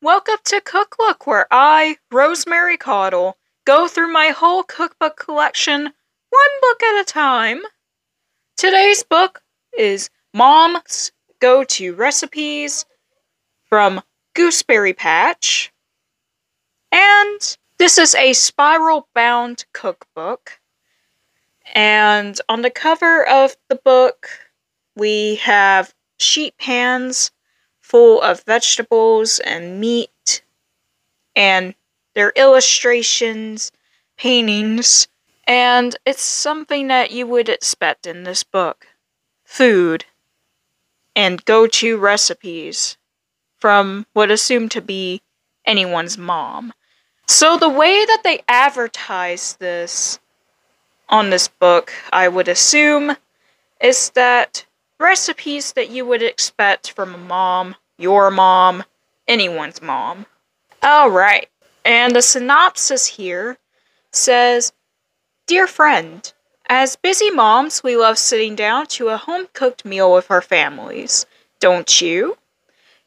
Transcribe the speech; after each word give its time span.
Welcome 0.00 0.38
to 0.44 0.60
Cook 0.60 0.94
Look, 1.00 1.26
where 1.26 1.48
I, 1.50 1.96
Rosemary 2.12 2.76
Caudle, 2.76 3.36
go 3.64 3.88
through 3.88 4.12
my 4.12 4.28
whole 4.28 4.62
cookbook 4.62 5.16
collection 5.16 5.82
one 5.82 6.50
book 6.60 6.82
at 6.84 7.00
a 7.00 7.04
time. 7.04 7.62
Today's 8.56 9.02
book 9.02 9.42
is 9.76 10.08
Mom's 10.32 11.10
Go 11.40 11.64
To 11.64 11.94
Recipes 11.96 12.86
from 13.68 14.00
Gooseberry 14.34 14.92
Patch. 14.92 15.72
And 16.92 17.56
this 17.78 17.98
is 17.98 18.14
a 18.14 18.34
spiral 18.34 19.08
bound 19.16 19.64
cookbook. 19.72 20.60
And 21.74 22.40
on 22.48 22.62
the 22.62 22.70
cover 22.70 23.28
of 23.28 23.56
the 23.68 23.80
book, 23.84 24.28
we 24.94 25.34
have 25.42 25.92
sheet 26.20 26.56
pans 26.56 27.32
full 27.88 28.20
of 28.20 28.42
vegetables 28.42 29.38
and 29.38 29.80
meat, 29.80 30.42
and 31.34 31.74
their 32.14 32.32
illustrations, 32.36 33.72
paintings, 34.18 35.08
and 35.46 35.96
it's 36.04 36.22
something 36.22 36.88
that 36.88 37.10
you 37.10 37.26
would 37.26 37.48
expect 37.48 38.06
in 38.06 38.24
this 38.24 38.44
book 38.44 38.86
food 39.42 40.04
and 41.16 41.44
go 41.46 41.66
to 41.66 41.96
recipes 41.96 42.98
from 43.56 44.06
what 44.12 44.30
assumed 44.30 44.70
to 44.70 44.82
be 44.82 45.22
anyone's 45.64 46.18
mom. 46.18 46.74
So, 47.26 47.56
the 47.56 47.70
way 47.70 48.04
that 48.04 48.20
they 48.22 48.42
advertise 48.48 49.56
this 49.56 50.18
on 51.08 51.30
this 51.30 51.48
book, 51.48 51.92
I 52.12 52.28
would 52.28 52.48
assume, 52.48 53.16
is 53.80 54.10
that 54.10 54.66
recipes 54.98 55.72
that 55.72 55.90
you 55.90 56.04
would 56.04 56.22
expect 56.22 56.90
from 56.90 57.14
a 57.14 57.18
mom, 57.18 57.76
your 57.98 58.30
mom, 58.30 58.84
anyone's 59.26 59.82
mom. 59.82 60.26
Alright, 60.82 61.48
and 61.84 62.14
the 62.14 62.22
synopsis 62.22 63.06
here 63.06 63.58
says 64.12 64.72
Dear 65.46 65.66
friend, 65.66 66.32
as 66.66 66.96
busy 66.96 67.30
moms, 67.30 67.82
we 67.82 67.96
love 67.96 68.18
sitting 68.18 68.54
down 68.54 68.86
to 68.88 69.08
a 69.08 69.16
home 69.16 69.48
cooked 69.52 69.84
meal 69.84 70.12
with 70.12 70.30
our 70.30 70.42
families. 70.42 71.26
Don't 71.60 72.00
you? 72.00 72.36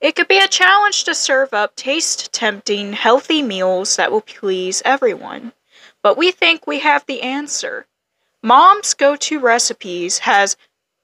It 0.01 0.15
could 0.15 0.27
be 0.27 0.39
a 0.39 0.47
challenge 0.47 1.03
to 1.03 1.13
serve 1.13 1.53
up 1.53 1.75
taste 1.75 2.33
tempting, 2.33 2.93
healthy 2.93 3.43
meals 3.43 3.97
that 3.97 4.11
will 4.11 4.21
please 4.21 4.81
everyone. 4.83 5.53
But 6.01 6.17
we 6.17 6.31
think 6.31 6.65
we 6.65 6.79
have 6.79 7.05
the 7.05 7.21
answer. 7.21 7.85
Mom's 8.41 8.95
Go 8.95 9.15
To 9.15 9.39
Recipes 9.39 10.17
has 10.19 10.57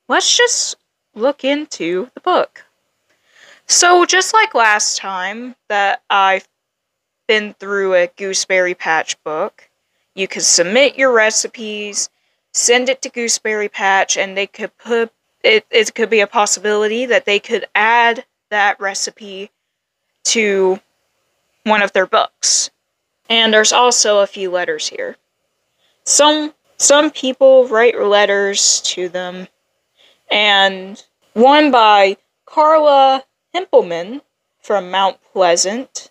let's 0.07 0.37
just 0.37 0.77
look 1.15 1.43
into 1.43 2.11
the 2.13 2.21
book. 2.21 2.63
So, 3.65 4.05
just 4.05 4.35
like 4.35 4.53
last 4.53 4.97
time 4.97 5.55
that 5.67 6.03
I've 6.11 6.47
been 7.27 7.55
through 7.55 7.95
a 7.95 8.07
Gooseberry 8.15 8.75
Patch 8.75 9.21
book, 9.23 9.67
you 10.13 10.27
can 10.27 10.41
submit 10.41 10.95
your 10.95 11.11
recipes, 11.11 12.09
send 12.53 12.89
it 12.89 13.01
to 13.03 13.09
Gooseberry 13.09 13.69
Patch, 13.69 14.17
and 14.17 14.35
they 14.35 14.47
could 14.47 14.77
put 14.77 15.11
it, 15.43 15.65
it 15.69 15.95
could 15.95 16.09
be 16.09 16.19
a 16.19 16.27
possibility 16.27 17.05
that 17.05 17.25
they 17.25 17.39
could 17.39 17.65
add 17.73 18.25
that 18.49 18.79
recipe 18.79 19.51
to 20.25 20.79
one 21.63 21.81
of 21.81 21.93
their 21.93 22.05
books. 22.05 22.69
And 23.29 23.53
there's 23.53 23.71
also 23.71 24.19
a 24.19 24.27
few 24.27 24.51
letters 24.51 24.87
here. 24.87 25.15
Some 26.03 26.53
some 26.77 27.11
people 27.11 27.67
write 27.67 27.99
letters 27.99 28.81
to 28.81 29.09
them, 29.09 29.47
and 30.31 31.03
one 31.33 31.71
by 31.71 32.17
Carla 32.45 33.23
Himpelman 33.53 34.21
from 34.61 34.91
Mount 34.91 35.17
Pleasant 35.33 36.09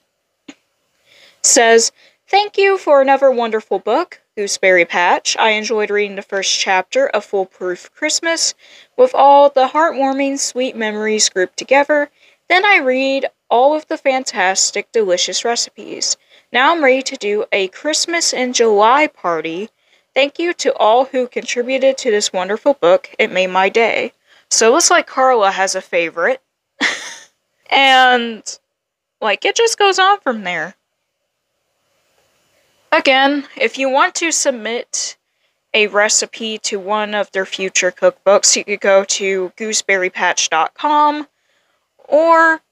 says, 1.42 1.92
Thank 2.26 2.58
you 2.58 2.76
for 2.76 3.00
another 3.00 3.30
wonderful 3.30 3.78
book, 3.78 4.20
Gooseberry 4.38 4.84
Patch. 4.84 5.36
I 5.36 5.50
enjoyed 5.50 5.90
reading 5.90 6.14
the 6.14 6.22
first 6.22 6.56
chapter 6.56 7.08
of 7.08 7.24
Foolproof 7.24 7.92
Christmas 7.92 8.54
with 8.96 9.12
all 9.12 9.50
the 9.50 9.66
heartwarming, 9.66 10.38
sweet 10.38 10.76
memories 10.76 11.28
grouped 11.28 11.56
together. 11.56 12.08
Then 12.48 12.64
I 12.64 12.76
read 12.76 13.26
all 13.50 13.74
of 13.74 13.88
the 13.88 13.98
fantastic, 13.98 14.92
delicious 14.92 15.44
recipes. 15.44 16.16
Now 16.52 16.70
I'm 16.70 16.84
ready 16.84 17.02
to 17.02 17.16
do 17.16 17.46
a 17.50 17.66
Christmas 17.66 18.32
in 18.32 18.52
July 18.52 19.08
party. 19.08 19.70
Thank 20.14 20.38
you 20.38 20.54
to 20.54 20.72
all 20.76 21.06
who 21.06 21.26
contributed 21.26 21.98
to 21.98 22.12
this 22.12 22.32
wonderful 22.32 22.74
book. 22.74 23.12
It 23.18 23.32
made 23.32 23.48
my 23.48 23.68
day. 23.68 24.12
So 24.52 24.68
it 24.68 24.70
looks 24.70 24.88
like 24.88 25.08
Carla 25.08 25.50
has 25.50 25.74
a 25.74 25.80
favorite. 25.80 26.40
and, 27.70 28.44
like, 29.20 29.44
it 29.44 29.56
just 29.56 29.76
goes 29.76 29.98
on 29.98 30.20
from 30.20 30.44
there. 30.44 30.76
Again, 32.90 33.46
if 33.56 33.78
you 33.78 33.90
want 33.90 34.14
to 34.16 34.32
submit 34.32 35.16
a 35.74 35.88
recipe 35.88 36.58
to 36.58 36.78
one 36.78 37.14
of 37.14 37.30
their 37.32 37.44
future 37.44 37.92
cookbooks, 37.92 38.56
you 38.56 38.64
could 38.64 38.80
go 38.80 39.04
to 39.04 39.52
gooseberrypatch.com 39.56 41.28
or 42.08 42.62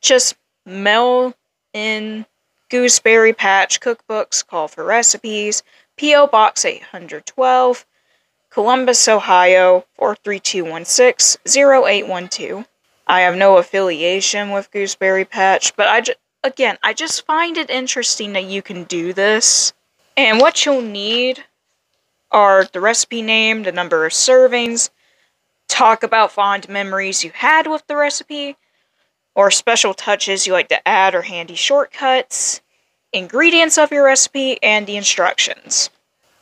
just 0.00 0.36
mail 0.64 1.34
in 1.74 2.24
Gooseberry 2.70 3.34
Patch 3.34 3.80
cookbooks, 3.80 4.46
call 4.46 4.68
for 4.68 4.84
recipes, 4.84 5.62
P.O. 5.96 6.26
Box 6.26 6.64
812, 6.64 7.86
Columbus, 8.50 9.06
Ohio 9.06 9.84
43216 9.98 11.38
0812. 11.46 12.66
I 13.06 13.20
have 13.20 13.36
no 13.36 13.58
affiliation 13.58 14.50
with 14.50 14.70
Gooseberry 14.70 15.26
Patch, 15.26 15.76
but 15.76 15.88
I 15.88 16.00
just 16.00 16.18
again, 16.44 16.78
I 16.82 16.92
just 16.92 17.26
find 17.26 17.56
it 17.56 17.70
interesting 17.70 18.34
that 18.34 18.44
you 18.44 18.62
can 18.62 18.84
do 18.84 19.12
this. 19.12 19.72
And 20.16 20.38
what 20.38 20.64
you'll 20.64 20.82
need 20.82 21.42
are 22.30 22.64
the 22.64 22.80
recipe 22.80 23.22
name, 23.22 23.64
the 23.64 23.72
number 23.72 24.06
of 24.06 24.12
servings, 24.12 24.90
talk 25.66 26.02
about 26.02 26.30
fond 26.30 26.68
memories 26.68 27.24
you 27.24 27.30
had 27.34 27.66
with 27.66 27.84
the 27.86 27.96
recipe, 27.96 28.56
or 29.34 29.50
special 29.50 29.94
touches 29.94 30.46
you 30.46 30.52
like 30.52 30.68
to 30.68 30.86
add 30.86 31.14
or 31.14 31.22
handy 31.22 31.56
shortcuts, 31.56 32.60
ingredients 33.12 33.78
of 33.78 33.90
your 33.90 34.04
recipe, 34.04 34.62
and 34.62 34.86
the 34.86 34.96
instructions. 34.96 35.90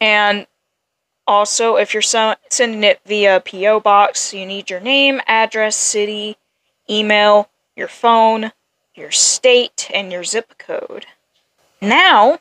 And 0.00 0.46
also, 1.26 1.76
if 1.76 1.94
you're 1.94 2.02
sending 2.02 2.82
it 2.82 3.00
via 3.06 3.40
P.O. 3.40 3.80
Box, 3.80 4.34
you 4.34 4.44
need 4.44 4.68
your 4.68 4.80
name, 4.80 5.20
address, 5.26 5.76
city, 5.76 6.36
email, 6.90 7.48
your 7.76 7.88
phone, 7.88 8.52
your 8.94 9.10
state, 9.10 9.90
and 9.92 10.12
your 10.12 10.24
zip 10.24 10.58
code. 10.58 11.06
Now, 11.80 12.38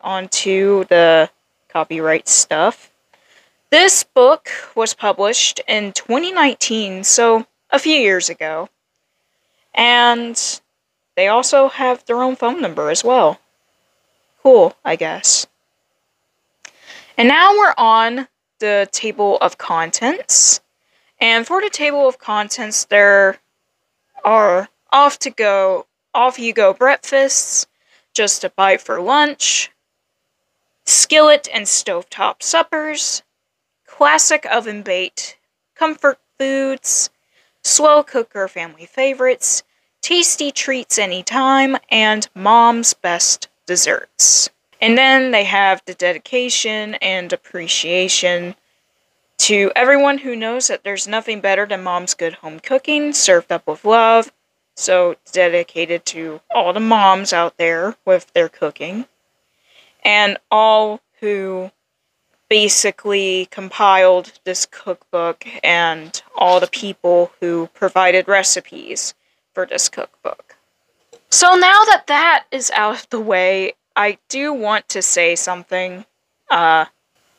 on 0.00 0.28
to 0.28 0.84
the 0.88 1.30
copyright 1.68 2.28
stuff. 2.28 2.90
This 3.70 4.02
book 4.02 4.50
was 4.74 4.94
published 4.94 5.60
in 5.68 5.92
2019, 5.92 7.04
so 7.04 7.46
a 7.70 7.78
few 7.78 7.94
years 7.94 8.28
ago. 8.28 8.68
And 9.72 10.60
they 11.16 11.28
also 11.28 11.68
have 11.68 12.04
their 12.04 12.22
own 12.22 12.34
phone 12.36 12.60
number 12.60 12.90
as 12.90 13.04
well. 13.04 13.40
Cool, 14.42 14.74
I 14.84 14.96
guess. 14.96 15.46
And 17.16 17.28
now 17.28 17.52
we're 17.52 17.74
on 17.76 18.28
the 18.58 18.88
table 18.90 19.36
of 19.38 19.58
contents. 19.58 20.60
And 21.20 21.46
for 21.46 21.60
the 21.60 21.70
table 21.70 22.08
of 22.08 22.18
contents, 22.18 22.84
there 22.86 23.38
are 24.24 24.68
off 24.92 25.18
to 25.20 25.30
go, 25.30 25.86
off 26.14 26.38
you 26.38 26.52
go 26.52 26.72
breakfasts, 26.72 27.66
just 28.14 28.44
a 28.44 28.50
bite 28.50 28.80
for 28.80 29.00
lunch, 29.00 29.70
skillet 30.84 31.48
and 31.52 31.66
stovetop 31.66 32.42
suppers, 32.42 33.22
classic 33.86 34.46
oven 34.46 34.82
bait, 34.82 35.36
comfort 35.74 36.18
foods, 36.38 37.10
slow 37.62 38.02
cooker 38.02 38.48
family 38.48 38.86
favorites, 38.86 39.62
tasty 40.00 40.50
treats 40.50 40.98
anytime, 40.98 41.76
and 41.90 42.28
mom's 42.34 42.94
best 42.94 43.48
desserts. 43.66 44.50
And 44.80 44.96
then 44.96 45.30
they 45.30 45.44
have 45.44 45.82
the 45.84 45.94
dedication 45.94 46.94
and 46.96 47.32
appreciation 47.32 48.54
to 49.38 49.70
everyone 49.76 50.18
who 50.18 50.34
knows 50.34 50.68
that 50.68 50.84
there's 50.84 51.06
nothing 51.06 51.40
better 51.40 51.66
than 51.66 51.82
mom's 51.82 52.14
good 52.14 52.34
home 52.34 52.60
cooking 52.60 53.12
served 53.12 53.52
up 53.52 53.66
with 53.66 53.84
love. 53.84 54.32
So, 54.80 55.16
dedicated 55.30 56.06
to 56.06 56.40
all 56.50 56.72
the 56.72 56.80
moms 56.80 57.34
out 57.34 57.58
there 57.58 57.96
with 58.06 58.32
their 58.32 58.48
cooking 58.48 59.04
and 60.02 60.38
all 60.50 61.02
who 61.20 61.70
basically 62.48 63.46
compiled 63.50 64.32
this 64.44 64.64
cookbook 64.64 65.46
and 65.62 66.22
all 66.34 66.60
the 66.60 66.66
people 66.66 67.30
who 67.40 67.68
provided 67.74 68.26
recipes 68.26 69.12
for 69.52 69.66
this 69.66 69.90
cookbook. 69.90 70.56
So 71.28 71.56
now 71.56 71.84
that 71.84 72.04
that 72.06 72.46
is 72.50 72.70
out 72.70 73.02
of 73.02 73.10
the 73.10 73.20
way, 73.20 73.74
I 73.94 74.16
do 74.30 74.54
want 74.54 74.88
to 74.88 75.02
say 75.02 75.36
something. 75.36 76.06
Uh, 76.50 76.86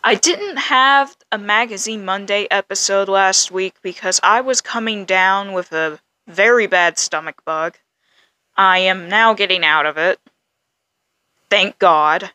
I 0.04 0.14
didn't 0.14 0.58
have 0.58 1.18
a 1.32 1.40
Magazine 1.40 2.06
Monday 2.06 2.48
episode 2.52 3.10
last 3.10 3.50
week 3.50 3.74
because 3.82 4.20
I 4.22 4.42
was 4.42 4.62
coming 4.62 5.06
down 5.06 5.54
with 5.54 5.72
a 5.72 6.00
very 6.32 6.68
bad 6.68 6.98
stomach 6.98 7.44
bug. 7.46 7.78
I 8.56 8.80
am 8.80 9.10
now 9.10 9.34
getting 9.34 9.64
out 9.64 9.86
of 9.86 9.98
it. 9.98 10.20
Thank 11.50 11.80
God. 11.80 12.32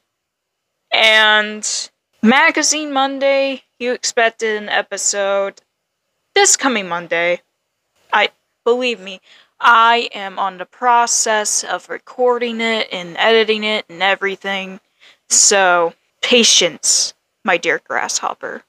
And 0.92 1.90
Magazine 2.22 2.92
Monday, 2.92 3.62
you 3.78 3.92
expected 3.92 4.62
an 4.62 4.68
episode 4.68 5.62
this 6.34 6.56
coming 6.56 6.88
Monday. 6.88 7.40
I 8.12 8.30
believe 8.64 9.00
me, 9.00 9.20
I 9.58 10.10
am 10.12 10.38
on 10.38 10.58
the 10.58 10.66
process 10.66 11.64
of 11.64 11.88
recording 11.88 12.60
it 12.60 12.88
and 12.92 13.16
editing 13.16 13.64
it 13.64 13.86
and 13.88 14.02
everything. 14.02 14.80
So, 15.28 15.94
patience, 16.22 17.14
my 17.44 17.56
dear 17.56 17.80
grasshopper. 17.86 18.62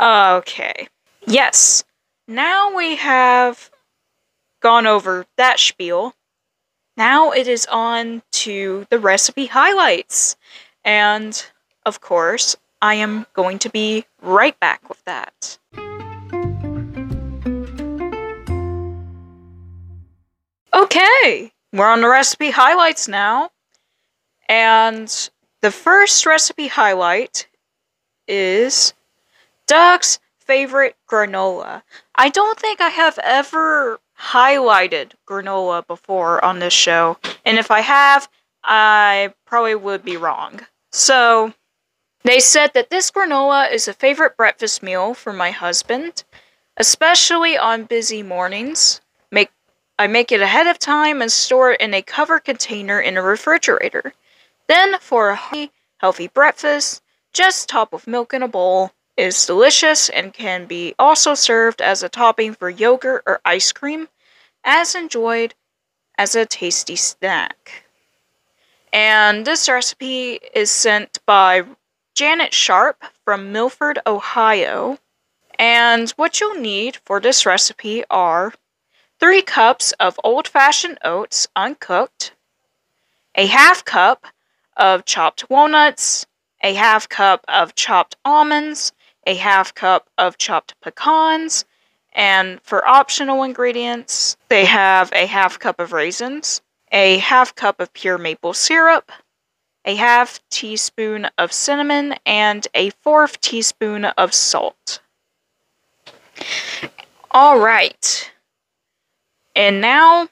Okay. 0.00 0.88
Yes. 1.26 1.84
Now 2.28 2.74
we 2.74 2.96
have 2.96 3.70
gone 4.64 4.86
over 4.86 5.26
that 5.36 5.60
spiel. 5.60 6.14
Now 6.96 7.32
it 7.32 7.46
is 7.46 7.66
on 7.70 8.22
to 8.32 8.86
the 8.88 8.98
recipe 8.98 9.44
highlights. 9.44 10.36
And, 10.82 11.44
of 11.84 12.00
course, 12.00 12.56
I 12.80 12.94
am 12.94 13.26
going 13.34 13.58
to 13.58 13.68
be 13.68 14.06
right 14.22 14.58
back 14.58 14.88
with 14.88 15.04
that. 15.04 15.58
Okay, 20.74 21.52
we're 21.74 21.86
on 21.86 22.00
the 22.00 22.08
recipe 22.08 22.50
highlights 22.50 23.06
now. 23.06 23.50
And 24.48 25.30
the 25.60 25.70
first 25.70 26.24
recipe 26.24 26.68
highlight 26.68 27.48
is 28.26 28.94
Doug's 29.66 30.20
favorite 30.38 30.96
granola. 31.06 31.82
I 32.14 32.30
don't 32.30 32.58
think 32.58 32.80
I 32.80 32.88
have 32.88 33.18
ever 33.22 33.98
highlighted 34.20 35.12
granola 35.26 35.86
before 35.86 36.44
on 36.44 36.58
this 36.58 36.72
show, 36.72 37.18
and 37.44 37.58
if 37.58 37.70
I 37.70 37.80
have, 37.80 38.28
I 38.62 39.34
probably 39.44 39.74
would 39.74 40.04
be 40.04 40.16
wrong. 40.16 40.60
So, 40.92 41.52
they 42.22 42.40
said 42.40 42.72
that 42.72 42.88
this 42.88 43.10
granola 43.10 43.70
is 43.70 43.86
a 43.86 43.92
favorite 43.92 44.36
breakfast 44.36 44.82
meal 44.82 45.12
for 45.12 45.32
my 45.32 45.50
husband, 45.50 46.24
especially 46.76 47.58
on 47.58 47.84
busy 47.84 48.22
mornings. 48.22 49.00
Make 49.30 49.50
I 49.98 50.06
make 50.06 50.32
it 50.32 50.40
ahead 50.40 50.66
of 50.66 50.78
time 50.78 51.20
and 51.20 51.30
store 51.30 51.72
it 51.72 51.80
in 51.80 51.92
a 51.92 52.02
covered 52.02 52.44
container 52.44 52.98
in 52.98 53.16
a 53.16 53.22
refrigerator. 53.22 54.14
Then, 54.68 54.98
for 55.00 55.30
a 55.30 55.70
healthy 55.98 56.28
breakfast, 56.28 57.02
just 57.32 57.68
top 57.68 57.92
with 57.92 58.06
milk 58.06 58.32
in 58.32 58.42
a 58.42 58.48
bowl. 58.48 58.92
Is 59.16 59.46
delicious 59.46 60.08
and 60.08 60.34
can 60.34 60.66
be 60.66 60.94
also 60.98 61.34
served 61.34 61.80
as 61.80 62.02
a 62.02 62.08
topping 62.08 62.52
for 62.52 62.68
yogurt 62.68 63.22
or 63.26 63.40
ice 63.44 63.70
cream, 63.70 64.08
as 64.64 64.96
enjoyed 64.96 65.54
as 66.18 66.34
a 66.34 66.44
tasty 66.44 66.96
snack. 66.96 67.84
And 68.92 69.46
this 69.46 69.68
recipe 69.68 70.40
is 70.52 70.70
sent 70.70 71.20
by 71.26 71.64
Janet 72.16 72.52
Sharp 72.52 73.04
from 73.24 73.52
Milford, 73.52 74.00
Ohio. 74.04 74.98
And 75.60 76.10
what 76.12 76.40
you'll 76.40 76.60
need 76.60 76.96
for 77.04 77.20
this 77.20 77.46
recipe 77.46 78.02
are 78.10 78.52
3 79.20 79.42
cups 79.42 79.92
of 80.00 80.18
old 80.24 80.48
fashioned 80.48 80.98
oats 81.04 81.46
uncooked, 81.54 82.34
a 83.36 83.46
half 83.46 83.84
cup 83.84 84.26
of 84.76 85.04
chopped 85.04 85.48
walnuts, 85.48 86.26
a 86.64 86.74
half 86.74 87.08
cup 87.08 87.44
of 87.46 87.76
chopped 87.76 88.16
almonds, 88.24 88.92
a 89.26 89.34
half 89.34 89.74
cup 89.74 90.08
of 90.18 90.38
chopped 90.38 90.74
pecans, 90.80 91.64
and 92.12 92.60
for 92.62 92.86
optional 92.86 93.42
ingredients, 93.42 94.36
they 94.48 94.64
have 94.64 95.10
a 95.12 95.26
half 95.26 95.58
cup 95.58 95.80
of 95.80 95.92
raisins, 95.92 96.62
a 96.92 97.18
half 97.18 97.54
cup 97.54 97.80
of 97.80 97.92
pure 97.92 98.18
maple 98.18 98.54
syrup, 98.54 99.10
a 99.84 99.96
half 99.96 100.40
teaspoon 100.50 101.28
of 101.36 101.52
cinnamon, 101.52 102.14
and 102.24 102.68
a 102.74 102.90
fourth 103.02 103.40
teaspoon 103.40 104.04
of 104.04 104.32
salt. 104.32 105.00
All 107.30 107.58
right. 107.58 108.30
And 109.56 109.80
now 109.80 110.28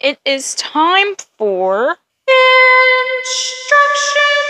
it 0.00 0.18
is 0.24 0.54
time 0.54 1.16
for 1.36 1.96
instruction 3.18 4.45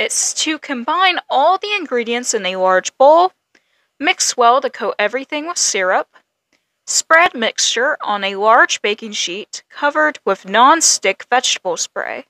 It's 0.00 0.32
to 0.44 0.58
combine 0.58 1.18
all 1.28 1.58
the 1.58 1.74
ingredients 1.74 2.32
in 2.32 2.46
a 2.46 2.56
large 2.56 2.96
bowl, 2.96 3.32
mix 3.98 4.34
well 4.34 4.62
to 4.62 4.70
coat 4.70 4.94
everything 4.98 5.46
with 5.46 5.58
syrup, 5.58 6.08
spread 6.86 7.34
mixture 7.34 7.98
on 8.00 8.24
a 8.24 8.36
large 8.36 8.80
baking 8.80 9.12
sheet 9.12 9.62
covered 9.68 10.18
with 10.24 10.48
non-stick 10.48 11.26
vegetable 11.28 11.76
spray. 11.76 12.24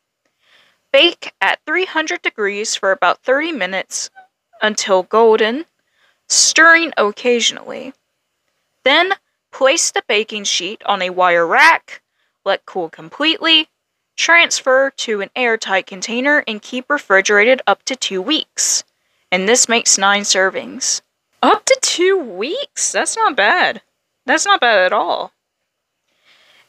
Bake 0.93 1.33
at 1.41 1.61
300 1.65 2.23
degrees 2.23 2.75
for 2.75 2.91
about 2.91 3.23
30 3.23 3.53
minutes 3.53 4.11
until 4.61 5.05
golden 5.05 5.65
stirring 6.29 6.93
occasionally. 6.97 7.93
Then 8.83 9.13
place 9.53 9.93
the 9.93 10.03
baking 10.09 10.43
sheet 10.43 10.83
on 10.87 11.03
a 11.03 11.11
wire 11.11 11.47
rack, 11.47 12.03
let 12.45 12.67
cool 12.67 12.89
completely, 12.91 13.69
transfer 14.21 14.91
to 14.91 15.21
an 15.23 15.31
airtight 15.35 15.87
container, 15.87 16.45
and 16.47 16.61
keep 16.61 16.91
refrigerated 16.91 17.63
up 17.67 17.83
to 17.85 17.97
two 17.97 18.21
weeks. 18.21 18.85
And 19.33 19.49
this 19.49 19.69
makes 19.69 19.97
nine 19.97 20.23
servings. 20.23 21.01
Up 21.43 21.65
to 21.65 21.79
two 21.81 22.19
weeks? 22.19 22.93
That's 22.93 23.17
not 23.17 23.35
bad. 23.35 23.81
That's 24.27 24.45
not 24.45 24.61
bad 24.61 24.81
at 24.81 24.93
all. 24.93 25.33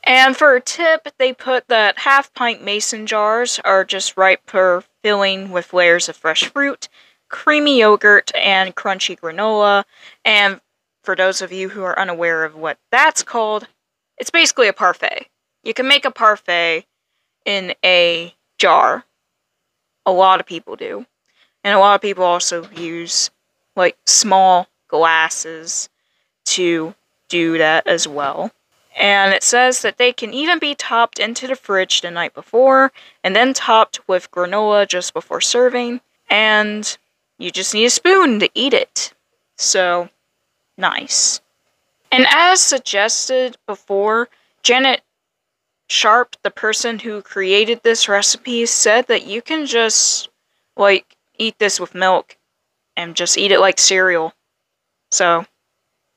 And 0.04 0.36
for 0.36 0.56
a 0.56 0.62
tip, 0.62 1.10
they 1.20 1.34
put 1.34 1.68
that 1.68 2.00
half 2.00 2.34
pint 2.34 2.64
mason 2.64 3.06
jars 3.06 3.60
are 3.64 3.84
just 3.84 4.18
right 4.18 4.40
for 4.46 4.84
filling 5.04 5.52
with 5.52 5.74
layers 5.74 6.10
of 6.10 6.16
fresh 6.16 6.46
fruit 6.46 6.88
creamy 7.32 7.80
yogurt 7.80 8.32
and 8.36 8.76
crunchy 8.76 9.18
granola. 9.18 9.86
And 10.24 10.62
for 11.04 11.16
those 11.16 11.42
of 11.42 11.52
you 11.52 11.70
who 11.70 11.82
are 11.82 11.98
unaware 11.98 12.44
of 12.44 12.56
what 12.56 12.78
that's 12.92 13.24
called, 13.24 13.68
it's 14.18 14.30
basically 14.30 14.68
a 14.68 14.74
parfait. 14.74 15.28
You 15.64 15.74
can 15.74 15.88
make 15.88 16.06
a 16.06 16.12
parfait 16.12 16.86
in 17.46 17.74
a 17.84 18.34
jar. 18.58 19.06
A 20.06 20.12
lot 20.12 20.40
of 20.40 20.46
people 20.46 20.76
do. 20.76 21.06
And 21.64 21.76
a 21.76 21.80
lot 21.80 21.96
of 21.96 22.02
people 22.02 22.24
also 22.24 22.68
use 22.72 23.30
like 23.76 23.98
small 24.06 24.68
glasses 24.88 25.90
to 26.46 26.94
do 27.30 27.58
that 27.58 27.88
as 27.88 28.08
well. 28.08 28.52
And 29.00 29.34
it 29.34 29.44
says 29.44 29.82
that 29.84 29.98
they 29.98 30.12
can 30.12 30.34
even 30.34 30.60
be 30.60 30.76
topped 30.76 31.18
into 31.20 31.48
the 31.48 31.56
fridge 31.56 32.02
the 32.02 32.12
night 32.12 32.34
before 32.34 32.92
and 33.24 33.36
then 33.36 33.54
topped 33.54 34.08
with 34.08 34.32
granola 34.32 34.88
just 34.88 35.14
before 35.14 35.40
serving. 35.40 36.02
And 36.30 36.98
you 37.38 37.52
just 37.52 37.74
need 37.74 37.86
a 37.86 37.90
spoon 37.90 38.40
to 38.40 38.50
eat 38.54 38.74
it. 38.74 39.14
So, 39.56 40.10
nice. 40.78 41.40
And 42.12 42.26
as 42.30 42.60
suggested 42.60 43.58
before, 43.66 44.28
Janet 44.64 45.02
Sharp, 45.92 46.38
the 46.42 46.52
person 46.52 47.00
who 47.00 47.22
created 47.22 47.84
this 47.84 48.08
recipe, 48.08 48.66
said 48.66 49.08
that 49.08 49.26
you 49.26 49.42
can 49.42 49.66
just, 49.66 50.30
like, 50.78 51.18
eat 51.38 51.60
this 51.60 51.82
with 51.82 51.94
milk 51.94 52.38
and 52.96 53.14
just 53.14 53.38
eat 53.38 53.52
it 53.52 53.60
like 53.60 53.78
cereal. 53.78 54.34
So, 55.12 55.46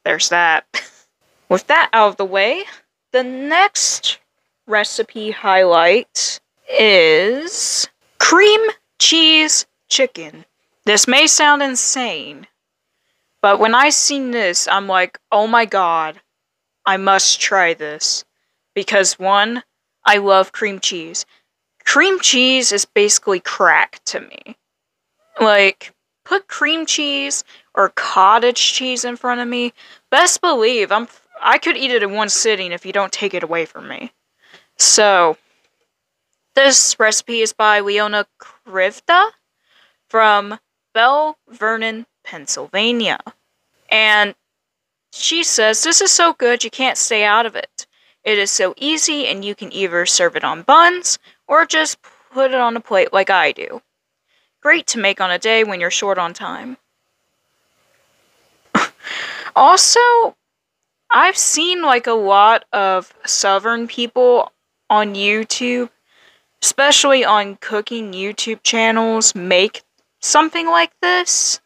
there's 0.04 0.28
that. 0.28 0.64
With 1.48 1.66
that 1.66 1.90
out 1.92 2.10
of 2.10 2.16
the 2.18 2.24
way, 2.24 2.62
the 3.10 3.24
next 3.24 4.20
recipe 4.68 5.32
highlight 5.32 6.38
is 6.70 7.88
cream 8.18 8.60
cheese 9.00 9.66
chicken. 9.88 10.44
This 10.84 11.08
may 11.08 11.26
sound 11.26 11.62
insane, 11.64 12.46
but 13.42 13.58
when 13.58 13.74
I 13.74 13.90
seen 13.90 14.30
this, 14.30 14.68
I'm 14.68 14.86
like, 14.86 15.18
oh 15.32 15.48
my 15.48 15.64
god, 15.64 16.20
I 16.86 16.96
must 16.96 17.40
try 17.40 17.74
this. 17.74 18.24
Because 18.74 19.18
one, 19.18 19.62
I 20.04 20.18
love 20.18 20.52
cream 20.52 20.80
cheese. 20.80 21.24
Cream 21.84 22.20
cheese 22.20 22.72
is 22.72 22.84
basically 22.84 23.40
crack 23.40 24.00
to 24.06 24.20
me. 24.20 24.56
Like, 25.40 25.92
put 26.24 26.48
cream 26.48 26.86
cheese 26.86 27.44
or 27.74 27.90
cottage 27.90 28.72
cheese 28.72 29.04
in 29.04 29.16
front 29.16 29.40
of 29.40 29.48
me, 29.48 29.72
best 30.10 30.40
believe 30.40 30.90
I'm 30.92 31.08
I 31.40 31.58
could 31.58 31.76
eat 31.76 31.90
it 31.90 32.02
in 32.02 32.12
one 32.12 32.28
sitting 32.28 32.72
if 32.72 32.86
you 32.86 32.92
don't 32.92 33.12
take 33.12 33.34
it 33.34 33.42
away 33.42 33.66
from 33.66 33.88
me. 33.88 34.12
So, 34.78 35.36
this 36.54 36.98
recipe 36.98 37.40
is 37.40 37.52
by 37.52 37.80
Leona 37.80 38.26
Krivda 38.40 39.30
from 40.08 40.58
Belle 40.94 41.36
Vernon, 41.48 42.06
Pennsylvania. 42.22 43.18
And 43.90 44.34
she 45.12 45.44
says, 45.44 45.82
This 45.82 46.00
is 46.00 46.10
so 46.10 46.32
good 46.32 46.64
you 46.64 46.70
can't 46.70 46.96
stay 46.96 47.24
out 47.24 47.46
of 47.46 47.56
it. 47.56 47.86
It 48.24 48.38
is 48.38 48.50
so 48.50 48.74
easy, 48.78 49.26
and 49.26 49.44
you 49.44 49.54
can 49.54 49.72
either 49.72 50.06
serve 50.06 50.34
it 50.34 50.44
on 50.44 50.62
buns 50.62 51.18
or 51.46 51.66
just 51.66 51.98
put 52.32 52.52
it 52.52 52.60
on 52.60 52.76
a 52.76 52.80
plate 52.80 53.12
like 53.12 53.30
I 53.30 53.52
do. 53.52 53.82
Great 54.62 54.86
to 54.88 54.98
make 54.98 55.20
on 55.20 55.30
a 55.30 55.38
day 55.38 55.62
when 55.62 55.78
you're 55.78 55.90
short 55.90 56.16
on 56.16 56.32
time. 56.32 56.78
also, 59.56 60.00
I've 61.10 61.36
seen 61.36 61.82
like 61.82 62.06
a 62.06 62.12
lot 62.12 62.64
of 62.72 63.12
southern 63.26 63.86
people 63.86 64.50
on 64.88 65.14
YouTube, 65.14 65.90
especially 66.62 67.26
on 67.26 67.56
cooking 67.56 68.12
YouTube 68.12 68.62
channels, 68.62 69.34
make 69.34 69.82
something 70.20 70.66
like 70.66 70.92
this. 71.00 71.60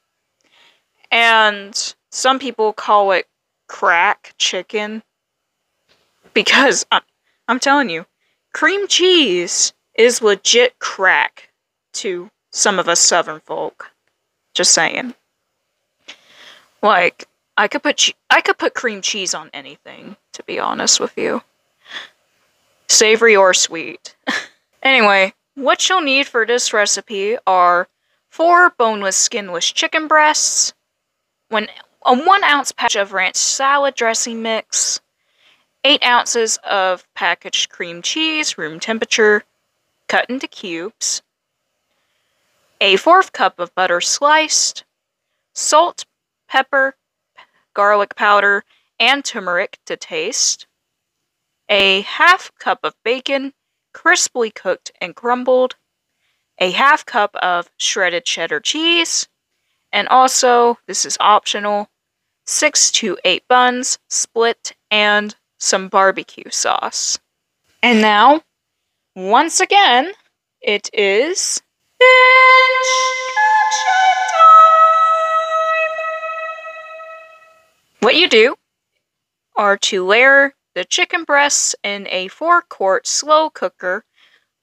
And 1.11 1.95
some 2.11 2.41
people 2.41 2.73
call 2.73 3.13
it 3.13 3.27
crack 3.69 4.35
chicken 4.39 5.03
because 6.35 6.87
I'm, 6.91 7.03
I'm 7.47 7.61
telling 7.61 7.91
you, 7.91 8.07
cream 8.53 8.89
cheese 8.89 9.73
is 9.95 10.23
legit 10.23 10.79
crack 10.79 11.51
to 11.95 12.31
some 12.51 12.79
of 12.79 12.89
us 12.89 13.01
southern 13.01 13.41
folk. 13.41 13.91
Just 14.55 14.73
saying. 14.73 15.15
Like, 16.83 17.27
I 17.57 17.69
could 17.69 17.83
put 17.83 18.13
I 18.31 18.41
could 18.41 18.59
put 18.59 18.75
cream 18.75 19.03
cheese 19.03 19.35
on 19.35 19.51
anything, 19.53 20.17
to 20.33 20.43
be 20.45 20.59
honest 20.59 21.01
with 21.01 21.17
you. 21.17 21.43
Savory 22.87 23.37
or 23.37 23.53
sweet. 23.53 24.17
anyway, 24.83 25.35
what 25.55 25.89
you'll 25.89 26.01
need 26.01 26.27
for 26.27 26.47
this 26.47 26.73
recipe 26.73 27.37
are 27.47 27.89
four 28.31 28.71
boneless, 28.71 29.17
skinless 29.17 29.71
chicken 29.73 30.07
breasts, 30.07 30.73
one 31.49 31.69
a 32.07 32.17
one 32.17 32.45
ounce 32.45 32.71
patch 32.73 32.95
of 32.95 33.13
ranch 33.13 33.37
salad 33.37 33.95
dressing 33.97 34.41
mix, 34.41 35.01
eight 35.85 36.05
ounces 36.05 36.59
of 36.69 37.07
packaged 37.15 37.71
cream 37.71 38.03
cheese, 38.03 38.59
room 38.59 38.81
temperature, 38.81 39.45
cut 40.09 40.29
into 40.29 40.47
cubes, 40.47 41.23
a 42.81 42.97
fourth 42.97 43.33
cup 43.33 43.59
of 43.59 43.75
butter 43.75 44.01
sliced, 44.01 44.85
salt, 45.55 46.05
pepper, 46.49 46.97
garlic 47.75 48.15
powder, 48.15 48.65
and 48.99 49.25
turmeric 49.25 49.79
to 49.87 49.97
taste, 49.97 50.67
a 51.69 52.03
half 52.03 52.51
cup 52.59 52.81
of 52.83 52.95
bacon, 53.05 53.53
crisply 53.93 54.51
cooked 54.51 54.91
and 55.01 55.15
crumbled, 55.15 55.77
a 56.59 56.71
half 56.71 57.05
cup 57.05 57.35
of 57.37 57.71
shredded 57.77 58.25
cheddar 58.25 58.61
cheese, 58.61 59.29
and 59.93 60.09
also, 60.09 60.79
this 60.87 61.07
is 61.07 61.17
optional, 61.21 61.89
six 62.47 62.91
to 62.93 63.19
eight 63.25 63.47
buns, 63.49 63.99
split, 64.09 64.75
and 64.91 65.35
some 65.59 65.89
barbecue 65.89 66.51
sauce. 66.51 67.19
And 67.83 68.01
now, 68.01 68.43
once 69.15 69.61
again, 69.61 70.13
it 70.61 70.91
is 70.93 71.61
What 78.01 78.15
you 78.15 78.29
do 78.29 78.55
are 79.57 79.77
to 79.77 80.07
layer 80.07 80.55
the 80.75 80.85
chicken 80.85 81.25
breasts 81.25 81.75
in 81.83 82.07
a 82.11 82.29
4 82.29 82.63
quart 82.63 83.07
slow 83.07 83.51
cooker 83.51 84.05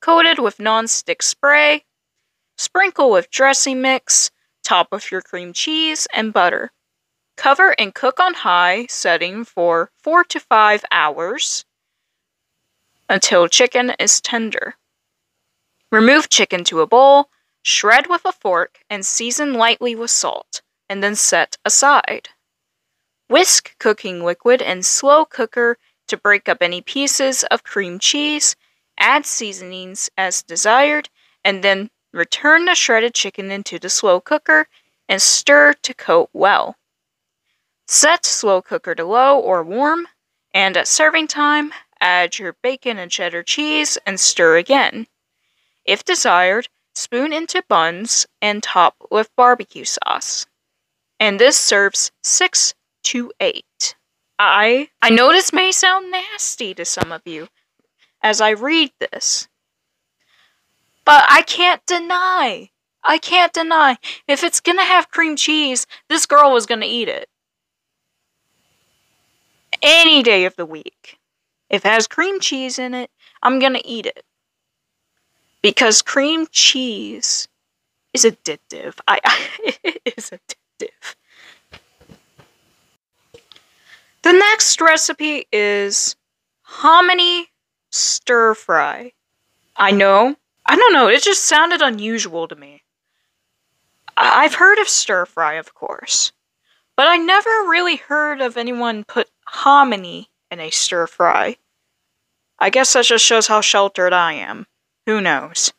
coated 0.01 0.39
with 0.39 0.59
non-stick 0.59 1.21
spray, 1.21 1.83
sprinkle 2.57 3.11
with 3.11 3.29
dressing 3.29 3.81
mix, 3.81 4.31
top 4.63 4.87
with 4.91 5.11
your 5.11 5.21
cream 5.21 5.51
cheese 5.51 6.07
and 6.13 6.31
butter. 6.31 6.71
Cover 7.35 7.75
and 7.77 7.93
cook 7.93 8.19
on 8.19 8.33
high 8.33 8.85
setting 8.87 9.43
for 9.43 9.91
4 10.01 10.23
to 10.25 10.39
5 10.39 10.85
hours 10.91 11.65
until 13.07 13.47
chicken 13.47 13.93
is 13.99 14.21
tender. 14.21 14.75
Remove 15.91 16.29
chicken 16.29 16.63
to 16.65 16.81
a 16.81 16.87
bowl, 16.87 17.29
shred 17.61 18.07
with 18.07 18.25
a 18.25 18.31
fork, 18.31 18.79
and 18.89 19.05
season 19.05 19.53
lightly 19.53 19.95
with 19.95 20.11
salt, 20.11 20.61
and 20.89 21.03
then 21.03 21.15
set 21.15 21.57
aside. 21.63 22.29
Whisk 23.27 23.75
cooking 23.79 24.23
liquid 24.23 24.61
in 24.61 24.83
slow 24.83 25.25
cooker 25.25 25.77
to 26.07 26.17
break 26.17 26.47
up 26.47 26.61
any 26.61 26.81
pieces 26.81 27.43
of 27.45 27.63
cream 27.63 27.99
cheese, 27.99 28.55
add 28.97 29.25
seasonings 29.25 30.09
as 30.17 30.43
desired, 30.43 31.09
and 31.43 31.63
then 31.63 31.89
return 32.13 32.65
the 32.65 32.75
shredded 32.75 33.13
chicken 33.13 33.51
into 33.51 33.77
the 33.77 33.89
slow 33.89 34.19
cooker 34.19 34.67
and 35.07 35.21
stir 35.21 35.73
to 35.73 35.93
coat 35.93 36.29
well. 36.33 36.77
Set 37.87 38.25
slow 38.25 38.61
cooker 38.61 38.95
to 38.95 39.05
low 39.05 39.39
or 39.39 39.63
warm, 39.63 40.07
and 40.53 40.75
at 40.75 40.87
serving 40.87 41.27
time, 41.27 41.71
add 42.01 42.39
your 42.39 42.55
bacon 42.63 42.97
and 42.97 43.11
cheddar 43.11 43.43
cheese 43.43 43.97
and 44.05 44.19
stir 44.19 44.57
again. 44.57 45.07
If 45.85 46.03
desired, 46.03 46.67
spoon 46.95 47.31
into 47.31 47.63
buns 47.67 48.25
and 48.41 48.63
top 48.63 48.95
with 49.11 49.35
barbecue 49.35 49.85
sauce. 49.85 50.47
And 51.19 51.39
this 51.39 51.57
serves 51.57 52.11
six 52.23 52.73
to 53.03 53.31
eight. 53.39 53.95
I 54.39 54.89
I 55.01 55.11
know 55.11 55.31
this 55.31 55.53
may 55.53 55.71
sound 55.71 56.11
nasty 56.11 56.73
to 56.73 56.85
some 56.85 57.11
of 57.11 57.21
you 57.25 57.47
as 58.21 58.41
I 58.41 58.49
read 58.49 58.91
this. 58.99 59.47
But 61.05 61.23
I 61.29 61.43
can't 61.43 61.85
deny. 61.85 62.71
I 63.03 63.19
can't 63.19 63.53
deny. 63.53 63.97
If 64.27 64.43
it's 64.43 64.59
gonna 64.59 64.83
have 64.83 65.11
cream 65.11 65.35
cheese, 65.35 65.85
this 66.09 66.25
girl 66.25 66.51
was 66.51 66.65
gonna 66.65 66.87
eat 66.87 67.07
it. 67.07 67.29
Any 69.81 70.23
day 70.23 70.45
of 70.45 70.55
the 70.55 70.65
week. 70.65 71.19
If 71.69 71.85
it 71.85 71.89
has 71.89 72.07
cream 72.07 72.39
cheese 72.39 72.79
in 72.79 72.93
it, 72.93 73.09
I'm 73.41 73.59
gonna 73.59 73.81
eat 73.83 74.05
it. 74.05 74.23
Because 75.61 76.01
cream 76.01 76.47
cheese 76.51 77.47
is 78.13 78.23
addictive. 78.23 78.99
I, 79.07 79.19
I 79.23 79.49
it 79.83 80.01
is 80.17 80.31
addictive. 80.31 81.15
The 84.21 84.33
next 84.33 84.81
recipe 84.81 85.45
is 85.51 86.15
hominy 86.63 87.47
stir 87.91 88.55
fry. 88.55 89.11
I 89.75 89.91
know. 89.91 90.35
I 90.65 90.75
don't 90.75 90.93
know. 90.93 91.07
It 91.07 91.21
just 91.21 91.43
sounded 91.43 91.81
unusual 91.81 92.47
to 92.47 92.55
me. 92.55 92.81
I've 94.17 94.55
heard 94.55 94.79
of 94.79 94.87
stir 94.87 95.25
fry, 95.25 95.55
of 95.55 95.73
course, 95.73 96.31
but 96.95 97.07
I 97.07 97.17
never 97.17 97.49
really 97.67 97.97
heard 97.97 98.41
of 98.41 98.57
anyone 98.57 99.03
put 99.03 99.29
hominy 99.47 100.29
in 100.51 100.59
a 100.59 100.69
stir 100.69 101.07
fry. 101.07 101.57
I 102.59 102.69
guess 102.69 102.93
that 102.93 103.05
just 103.05 103.25
shows 103.25 103.47
how 103.47 103.61
sheltered 103.61 104.13
I 104.13 104.33
am. 104.33 104.67
Who 105.05 105.21
knows? 105.21 105.73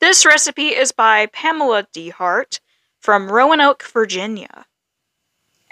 This 0.00 0.26
recipe 0.26 0.68
is 0.68 0.92
by 0.92 1.26
Pamela 1.26 1.86
DeHart 1.94 2.60
from 3.00 3.30
Roanoke, 3.30 3.82
Virginia. 3.82 4.66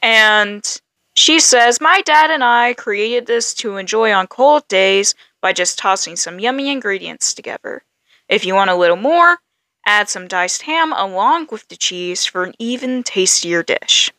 And 0.02 0.80
she 1.14 1.40
says, 1.40 1.80
My 1.80 2.00
dad 2.02 2.30
and 2.30 2.42
I 2.42 2.74
created 2.74 3.26
this 3.26 3.54
to 3.54 3.76
enjoy 3.76 4.12
on 4.12 4.26
cold 4.26 4.66
days 4.68 5.14
by 5.40 5.52
just 5.52 5.78
tossing 5.78 6.16
some 6.16 6.40
yummy 6.40 6.70
ingredients 6.70 7.34
together. 7.34 7.82
If 8.28 8.44
you 8.44 8.54
want 8.54 8.70
a 8.70 8.74
little 8.74 8.96
more, 8.96 9.38
add 9.86 10.08
some 10.08 10.26
diced 10.26 10.62
ham 10.62 10.92
along 10.92 11.48
with 11.50 11.68
the 11.68 11.76
cheese 11.76 12.24
for 12.24 12.44
an 12.44 12.54
even 12.58 13.02
tastier 13.02 13.62
dish. 13.62 14.12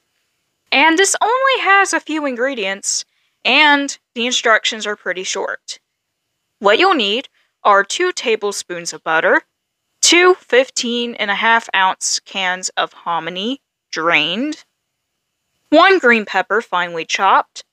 And 0.76 1.00
this 1.00 1.16
only 1.22 1.62
has 1.62 1.94
a 1.94 2.02
few 2.02 2.26
ingredients, 2.26 3.06
and 3.46 3.98
the 4.14 4.26
instructions 4.26 4.86
are 4.86 4.98
pretty 4.98 5.24
short. 5.24 5.80
What 6.60 6.78
you'll 6.78 6.96
need 6.96 7.30
are 7.64 7.86
two 7.86 8.12
tablespoons 8.12 8.92
of 8.92 9.02
butter, 9.02 9.44
two 10.02 10.34
15 10.36 11.16
and 11.16 11.32
a 11.32 11.36
half 11.36 11.70
ounce 11.74 12.20
cans 12.20 12.68
of 12.76 12.92
hominy, 12.92 13.62
drained, 13.90 14.66
one 15.70 15.98
green 15.98 16.26
pepper 16.26 16.62
finely 16.62 17.06
chopped, 17.06 17.64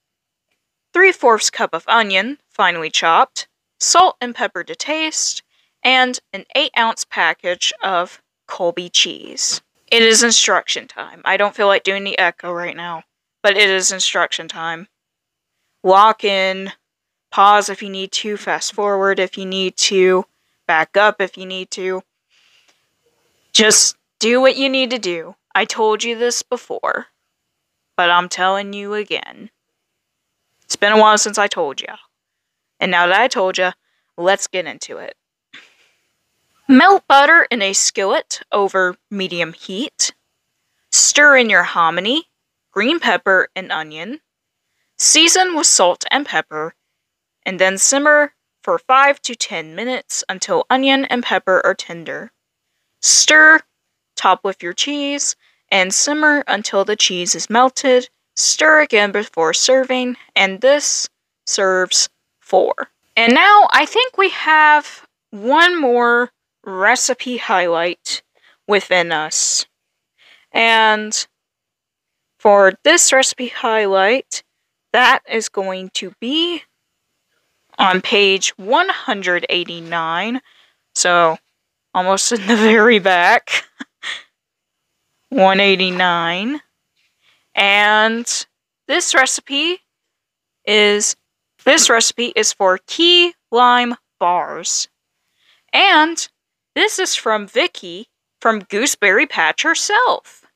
3 0.92 1.10
fourths 1.10 1.50
cup 1.50 1.74
of 1.74 1.82
onion 1.88 2.38
finely 2.50 2.88
chopped, 2.88 3.48
salt 3.80 4.16
and 4.20 4.32
pepper 4.32 4.62
to 4.62 4.76
taste, 4.76 5.42
and 5.82 6.20
an 6.32 6.44
8 6.54 6.70
ounce 6.78 7.04
package 7.04 7.72
of 7.82 8.22
Colby 8.46 8.88
cheese. 8.88 9.60
It 9.92 10.02
is 10.02 10.24
instruction 10.24 10.88
time. 10.88 11.22
I 11.24 11.36
don't 11.36 11.54
feel 11.54 11.68
like 11.68 11.84
doing 11.84 12.02
the 12.02 12.18
echo 12.18 12.52
right 12.52 12.76
now, 12.76 13.04
but 13.42 13.56
it 13.56 13.70
is 13.70 13.92
instruction 13.92 14.48
time. 14.48 14.88
Lock 15.84 16.24
in, 16.24 16.72
pause 17.30 17.68
if 17.68 17.80
you 17.80 17.90
need 17.90 18.10
to, 18.12 18.36
fast 18.36 18.74
forward 18.74 19.20
if 19.20 19.38
you 19.38 19.46
need 19.46 19.76
to, 19.76 20.24
back 20.66 20.96
up 20.96 21.20
if 21.20 21.38
you 21.38 21.46
need 21.46 21.70
to. 21.72 22.02
Just 23.52 23.96
do 24.18 24.40
what 24.40 24.56
you 24.56 24.68
need 24.68 24.90
to 24.90 24.98
do. 24.98 25.36
I 25.54 25.64
told 25.64 26.02
you 26.02 26.18
this 26.18 26.42
before 26.42 27.06
but 27.96 28.10
I'm 28.10 28.28
telling 28.28 28.72
you 28.72 28.94
again. 28.94 29.50
It's 30.64 30.76
been 30.76 30.92
a 30.92 31.00
while 31.00 31.18
since 31.18 31.38
I 31.38 31.46
told 31.46 31.80
you. 31.80 31.86
And 32.80 32.90
now 32.90 33.06
that 33.06 33.20
I 33.20 33.28
told 33.28 33.58
you, 33.58 33.70
let's 34.16 34.46
get 34.46 34.66
into 34.66 34.96
it. 34.96 35.14
Melt 36.68 37.04
butter 37.08 37.46
in 37.50 37.60
a 37.60 37.72
skillet 37.72 38.40
over 38.52 38.96
medium 39.10 39.52
heat. 39.52 40.14
Stir 40.92 41.36
in 41.36 41.50
your 41.50 41.64
hominy, 41.64 42.28
green 42.70 43.00
pepper, 43.00 43.48
and 43.56 43.72
onion. 43.72 44.20
Season 44.96 45.56
with 45.56 45.66
salt 45.66 46.04
and 46.10 46.24
pepper, 46.24 46.74
and 47.44 47.58
then 47.58 47.78
simmer 47.78 48.34
for 48.62 48.78
5 48.78 49.20
to 49.22 49.34
10 49.34 49.74
minutes 49.74 50.22
until 50.28 50.64
onion 50.70 51.04
and 51.06 51.24
pepper 51.24 51.60
are 51.66 51.74
tender. 51.74 52.30
Stir, 53.00 53.60
top 54.14 54.44
with 54.44 54.62
your 54.62 54.72
cheese, 54.72 55.34
and 55.68 55.92
simmer 55.92 56.44
until 56.46 56.84
the 56.84 56.94
cheese 56.94 57.34
is 57.34 57.50
melted. 57.50 58.08
Stir 58.36 58.80
again 58.80 59.10
before 59.10 59.52
serving, 59.52 60.16
and 60.36 60.60
this 60.60 61.08
serves 61.44 62.08
four. 62.40 62.72
And 63.16 63.34
now 63.34 63.66
I 63.72 63.84
think 63.84 64.16
we 64.16 64.30
have 64.30 65.04
one 65.30 65.80
more 65.80 66.30
recipe 66.64 67.38
highlight 67.38 68.22
within 68.66 69.12
us. 69.12 69.66
And 70.52 71.26
for 72.38 72.72
this 72.84 73.12
recipe 73.12 73.48
highlight, 73.48 74.42
that 74.92 75.20
is 75.28 75.48
going 75.48 75.90
to 75.94 76.12
be 76.20 76.62
on 77.78 78.00
page 78.00 78.50
189. 78.58 80.40
So 80.94 81.38
almost 81.94 82.32
in 82.32 82.46
the 82.46 82.56
very 82.56 82.98
back. 82.98 83.64
189. 85.30 86.60
And 87.54 88.46
this 88.86 89.14
recipe 89.14 89.78
is 90.66 91.16
this 91.64 91.88
recipe 91.88 92.32
is 92.36 92.52
for 92.52 92.78
key 92.86 93.34
lime 93.50 93.94
bars. 94.18 94.88
And 95.72 96.28
this 96.74 96.98
is 96.98 97.14
from 97.14 97.46
Vicky 97.46 98.08
from 98.40 98.64
Gooseberry 98.64 99.26
Patch 99.26 99.62
herself. 99.62 100.46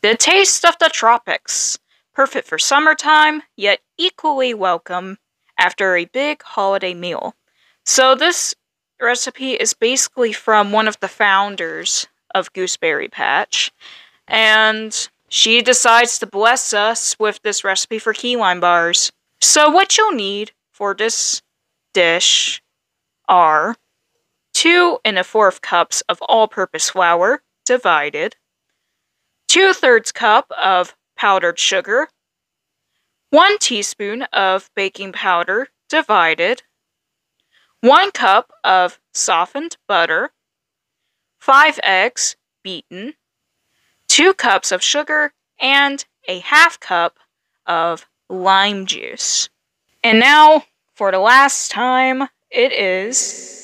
The 0.00 0.16
taste 0.16 0.64
of 0.64 0.76
the 0.78 0.90
tropics, 0.92 1.78
perfect 2.14 2.48
for 2.48 2.58
summertime, 2.58 3.42
yet 3.56 3.80
equally 3.96 4.52
welcome 4.52 5.18
after 5.58 5.96
a 5.96 6.06
big 6.06 6.42
holiday 6.42 6.94
meal. 6.94 7.36
So 7.84 8.14
this 8.14 8.54
recipe 9.00 9.52
is 9.52 9.74
basically 9.74 10.32
from 10.32 10.72
one 10.72 10.88
of 10.88 10.98
the 11.00 11.08
founders 11.08 12.06
of 12.34 12.52
Gooseberry 12.52 13.08
Patch. 13.08 13.70
And 14.26 15.08
she 15.28 15.62
decides 15.62 16.18
to 16.18 16.26
bless 16.26 16.72
us 16.72 17.18
with 17.18 17.40
this 17.42 17.64
recipe 17.64 17.98
for 17.98 18.12
key 18.12 18.36
lime 18.36 18.60
bars. 18.60 19.12
So, 19.40 19.70
what 19.70 19.96
you'll 19.96 20.12
need 20.12 20.52
for 20.70 20.94
this 20.94 21.42
dish 21.92 22.62
are 23.28 23.76
two 24.62 25.00
and 25.04 25.18
a 25.18 25.24
fourth 25.24 25.60
cups 25.60 26.04
of 26.08 26.22
all 26.22 26.46
purpose 26.46 26.90
flour 26.90 27.42
divided, 27.66 28.36
two 29.48 29.72
thirds 29.72 30.12
cup 30.12 30.52
of 30.56 30.94
powdered 31.16 31.58
sugar, 31.58 32.08
one 33.30 33.58
teaspoon 33.58 34.22
of 34.32 34.70
baking 34.76 35.10
powder 35.10 35.66
divided, 35.88 36.62
one 37.80 38.12
cup 38.12 38.52
of 38.62 39.00
softened 39.12 39.78
butter, 39.88 40.30
5 41.40 41.80
eggs 41.82 42.36
beaten, 42.62 43.14
2 44.06 44.32
cups 44.32 44.70
of 44.70 44.80
sugar, 44.80 45.32
and 45.58 46.04
a 46.28 46.38
half 46.38 46.78
cup 46.78 47.16
of 47.66 48.06
lime 48.28 48.86
juice. 48.86 49.48
And 50.04 50.20
now, 50.20 50.62
for 50.94 51.10
the 51.10 51.18
last 51.18 51.72
time, 51.72 52.28
it 52.48 52.72
is. 52.72 53.61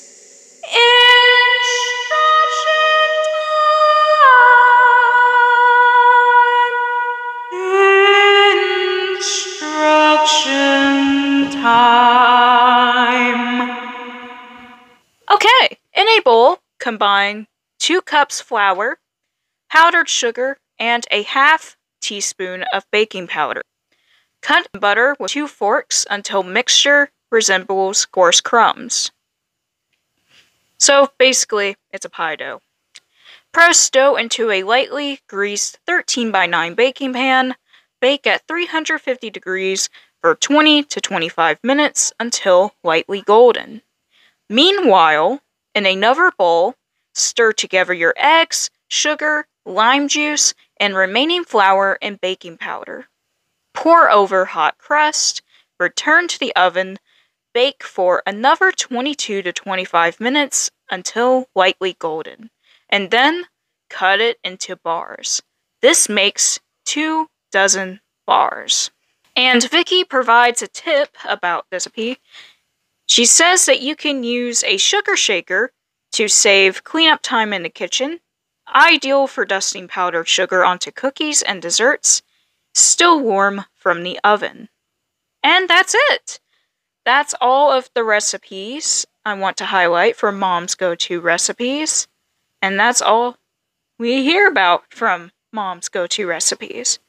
Okay, 15.31 15.77
in 15.93 16.07
a 16.07 16.19
bowl, 16.23 16.59
combine 16.79 17.47
2 17.79 18.01
cups 18.01 18.41
flour, 18.41 18.99
powdered 19.69 20.09
sugar, 20.09 20.57
and 20.79 21.05
a 21.11 21.23
half 21.23 21.77
teaspoon 22.01 22.63
of 22.73 22.85
baking 22.91 23.27
powder. 23.27 23.61
Cut 24.41 24.67
butter 24.73 25.15
with 25.19 25.31
two 25.31 25.47
forks 25.47 26.05
until 26.09 26.43
mixture 26.43 27.09
resembles 27.31 28.05
coarse 28.05 28.41
crumbs. 28.41 29.11
So 30.79 31.09
basically, 31.17 31.75
it's 31.91 32.05
a 32.05 32.09
pie 32.09 32.35
dough. 32.35 32.61
Press 33.51 33.89
dough 33.89 34.15
into 34.15 34.51
a 34.51 34.63
lightly 34.63 35.19
greased 35.27 35.79
13 35.85 36.31
by 36.31 36.45
9 36.45 36.73
baking 36.73 37.13
pan. 37.13 37.55
Bake 38.01 38.25
at 38.25 38.47
350 38.47 39.29
degrees 39.29 39.89
for 40.21 40.35
20 40.35 40.83
to 40.83 41.01
25 41.01 41.59
minutes 41.63 42.13
until 42.19 42.73
lightly 42.83 43.21
golden. 43.21 43.81
Meanwhile, 44.49 45.41
in 45.75 45.85
another 45.85 46.31
bowl, 46.37 46.75
Stir 47.19 47.51
together 47.51 47.93
your 47.93 48.13
eggs, 48.15 48.69
sugar, 48.87 49.47
lime 49.65 50.07
juice, 50.07 50.53
and 50.79 50.95
remaining 50.95 51.43
flour 51.43 51.97
and 52.01 52.21
baking 52.21 52.57
powder. 52.57 53.09
Pour 53.73 54.09
over 54.09 54.45
hot 54.45 54.77
crust, 54.77 55.41
return 55.79 56.27
to 56.29 56.39
the 56.39 56.55
oven, 56.55 56.97
bake 57.53 57.83
for 57.83 58.23
another 58.25 58.71
22 58.71 59.41
to 59.41 59.51
25 59.51 60.19
minutes 60.19 60.71
until 60.89 61.47
lightly 61.55 61.95
golden, 61.99 62.49
and 62.89 63.11
then 63.11 63.45
cut 63.89 64.19
it 64.21 64.39
into 64.43 64.75
bars. 64.75 65.41
This 65.81 66.09
makes 66.09 66.59
two 66.85 67.27
dozen 67.51 68.01
bars. 68.25 68.91
And 69.35 69.69
Vicky 69.69 70.03
provides 70.03 70.61
a 70.61 70.67
tip 70.67 71.15
about 71.27 71.65
this 71.71 71.85
recipe. 71.85 72.19
She 73.05 73.25
says 73.25 73.65
that 73.65 73.81
you 73.81 73.95
can 73.95 74.23
use 74.23 74.63
a 74.63 74.77
sugar 74.77 75.15
shaker 75.15 75.71
to 76.11 76.27
save 76.27 76.83
cleanup 76.83 77.21
time 77.21 77.53
in 77.53 77.63
the 77.63 77.69
kitchen, 77.69 78.19
ideal 78.67 79.27
for 79.27 79.45
dusting 79.45 79.87
powdered 79.87 80.27
sugar 80.27 80.63
onto 80.65 80.91
cookies 80.91 81.41
and 81.41 81.61
desserts, 81.61 82.21
still 82.73 83.19
warm 83.19 83.65
from 83.75 84.03
the 84.03 84.19
oven. 84.23 84.69
And 85.43 85.69
that's 85.69 85.95
it! 86.11 86.39
That's 87.09 87.33
all 87.41 87.71
of 87.71 87.89
the 87.95 88.03
recipes 88.03 89.07
I 89.25 89.33
want 89.33 89.57
to 89.57 89.65
highlight 89.65 90.15
for 90.15 90.31
mom's 90.31 90.75
go 90.75 90.93
to 90.93 91.19
recipes. 91.19 92.07
And 92.61 92.79
that's 92.79 93.01
all 93.01 93.37
we 93.97 94.21
hear 94.21 94.47
about 94.47 94.93
from 94.93 95.31
mom's 95.51 95.89
go-to 95.89 96.27
recipes. 96.27 96.99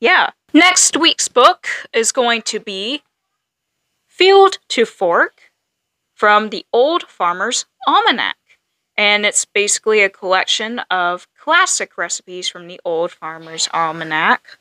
yeah, 0.00 0.30
next 0.52 0.96
week's 0.96 1.28
book 1.28 1.68
is 1.92 2.12
going 2.12 2.42
to 2.42 2.60
be 2.60 3.02
Field 4.06 4.58
to 4.68 4.84
Fork 4.84 5.50
from 6.14 6.50
the 6.50 6.64
Old 6.72 7.02
Farmer's 7.04 7.66
Almanac. 7.86 8.36
And 8.96 9.24
it's 9.24 9.44
basically 9.44 10.00
a 10.00 10.10
collection 10.10 10.80
of 10.90 11.28
classic 11.38 11.96
recipes 11.96 12.48
from 12.48 12.66
the 12.66 12.80
Old 12.84 13.12
Farmer's 13.12 13.68
Almanac. 13.72 14.58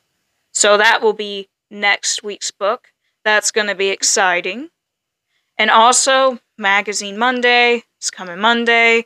So 0.53 0.77
that 0.77 1.01
will 1.01 1.13
be 1.13 1.49
next 1.71 2.23
week's 2.23 2.51
book. 2.51 2.93
That's 3.27 3.51
going 3.51 3.67
to 3.67 3.75
be 3.75 3.89
exciting. 3.89 4.69
And 5.57 5.69
also, 5.69 6.39
Magazine 6.57 7.17
Monday 7.17 7.83
is 8.01 8.09
coming 8.09 8.39
Monday. 8.39 9.03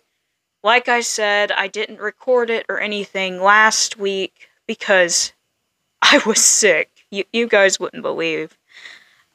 Like 0.61 0.87
I 0.87 1.01
said, 1.01 1.51
I 1.51 1.67
didn't 1.67 1.99
record 1.99 2.51
it 2.51 2.67
or 2.69 2.79
anything 2.79 3.41
last 3.41 3.97
week 3.97 4.47
because 4.67 5.33
I 6.03 6.21
was 6.23 6.39
sick. 6.39 6.91
You, 7.09 7.23
you 7.33 7.47
guys 7.47 7.79
wouldn't 7.79 8.03
believe. 8.03 8.59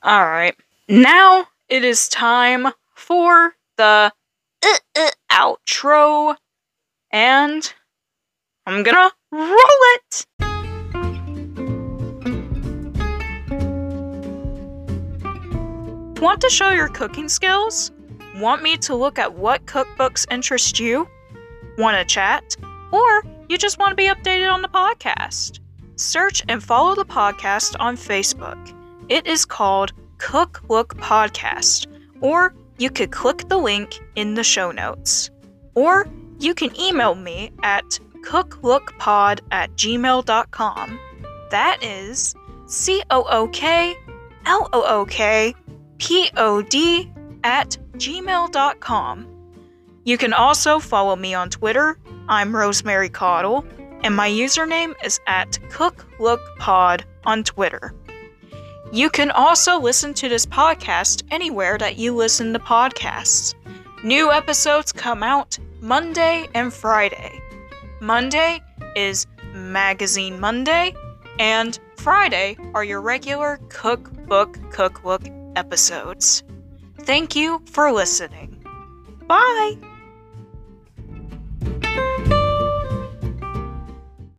Alright. 0.07 0.55
Now 0.89 1.49
it 1.69 1.83
is 1.83 2.09
time 2.09 2.69
for 2.95 3.57
the 3.77 4.13
uh, 4.63 4.69
uh, 4.97 5.11
outro. 5.33 6.37
And 7.11 7.75
I'm 8.65 8.85
gonna 8.85 9.11
roll 9.33 9.59
it! 9.97 10.27
Want 16.21 16.41
to 16.41 16.49
show 16.49 16.71
your 16.71 16.89
cooking 16.89 17.29
skills? 17.29 17.93
Want 18.37 18.63
me 18.63 18.79
to 18.79 18.95
look 18.95 19.19
at 19.19 19.35
what 19.35 19.67
cookbooks 19.67 20.25
interest 20.31 20.81
you? 20.81 21.07
Want 21.77 21.99
to 21.99 22.07
chat? 22.07 22.57
Or 22.91 23.23
you 23.51 23.59
just 23.59 23.79
want 23.79 23.91
to 23.91 23.97
be 23.97 24.09
updated 24.09 24.51
on 24.51 24.63
the 24.63 24.69
podcast? 24.69 25.61
Search 25.97 26.43
and 26.49 26.63
follow 26.63 26.95
the 26.95 27.05
podcast 27.05 27.77
on 27.81 27.99
Facebook. 27.99 28.75
It 29.11 29.27
is 29.27 29.45
called 29.45 29.93
Cook 30.17 30.63
Look 30.71 30.97
Podcast, 30.97 31.87
or 32.23 32.55
you 32.79 32.89
could 32.89 33.13
click 33.13 33.47
the 33.49 33.59
link 33.59 34.01
in 34.15 34.35
the 34.35 34.45
show 34.45 34.71
notes. 34.71 35.31
Or 35.75 36.09
you 36.39 36.55
can 36.55 36.75
email 36.81 37.15
me 37.15 37.53
at 37.63 38.01
cooklookpod 38.23 39.41
at 39.51 39.71
gmail.com. 39.77 41.01
That 41.51 41.79
is 41.83 42.35
C 42.67 43.03
O 43.11 43.23
O 43.29 43.49
K 43.49 43.95
L 44.47 44.71
O 44.73 44.83
O 44.83 45.05
K 45.05 45.55
P 45.99 46.31
O 46.37 46.63
D 46.63 47.11
at 47.45 47.77
gmail.com. 47.95 49.27
You 50.05 50.19
can 50.19 50.33
also 50.33 50.79
follow 50.79 51.17
me 51.17 51.35
on 51.35 51.51
Twitter. 51.51 51.99
I'm 52.29 52.55
Rosemary 52.55 53.09
Caudle, 53.09 53.65
and 54.03 54.15
my 54.15 54.29
username 54.29 54.95
is 55.05 55.21
at 55.27 55.59
CookLookPod 55.69 57.03
on 57.25 57.45
Twitter. 57.45 57.95
You 58.93 59.11
can 59.11 59.31
also 59.33 59.81
listen 59.81 60.15
to 60.15 60.29
this 60.29 60.47
podcast 60.47 61.25
anywhere 61.31 61.77
that 61.79 61.99
you 61.99 62.15
listen 62.15 62.53
to 62.53 62.59
podcasts. 62.59 63.55
New 64.05 64.31
episodes 64.31 64.93
come 64.93 65.23
out 65.23 65.59
Monday 65.81 66.47
and 66.55 66.73
Friday. 66.73 67.41
Monday 68.01 68.63
is 68.95 69.27
Magazine 69.53 70.39
Monday, 70.39 70.95
and 71.39 71.79
Friday 71.97 72.57
are 72.75 72.85
your 72.85 73.01
regular 73.01 73.59
cookbook 73.69 74.59
cookbook 74.71 75.23
episodes. 75.57 76.45
Thank 77.01 77.35
you 77.35 77.61
for 77.67 77.91
listening. 77.93 78.65
Bye! 79.27 79.77